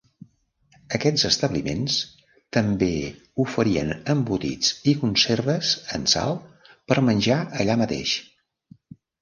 Aquests 0.97 1.25
establiments 1.27 1.97
també 2.57 2.87
oferien 3.45 3.93
embotits 4.15 4.73
i 4.93 4.97
conserves 5.05 5.75
en 5.99 6.09
sal 6.15 6.35
per 6.91 7.01
menjar 7.11 7.41
allà 7.61 7.77
mateix. 7.85 8.17